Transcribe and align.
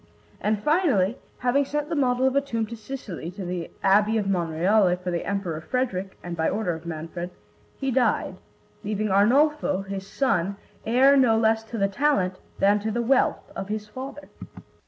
And 0.39 0.63
finally, 0.63 1.19
having 1.37 1.63
sent 1.63 1.89
the 1.89 1.95
model 1.95 2.25
of 2.25 2.35
a 2.35 2.41
tomb 2.41 2.65
to 2.65 2.75
Sicily, 2.75 3.29
to 3.29 3.45
the 3.45 3.69
Abbey 3.83 4.17
of 4.17 4.25
Monreale, 4.25 4.95
for 4.99 5.11
the 5.11 5.23
Emperor 5.27 5.61
Frederick 5.61 6.17
and 6.23 6.35
by 6.35 6.49
order 6.49 6.73
of 6.73 6.87
Manfred, 6.87 7.29
he 7.77 7.91
died, 7.91 8.37
leaving 8.83 9.11
Arnolfo, 9.11 9.83
his 9.83 10.07
son, 10.07 10.55
heir 10.87 11.15
no 11.15 11.37
less 11.37 11.61
to 11.65 11.77
the 11.77 11.87
talent 11.87 12.39
than 12.57 12.79
to 12.79 12.89
the 12.89 13.03
wealth 13.03 13.51
of 13.55 13.69
his 13.69 13.87
father. 13.89 14.27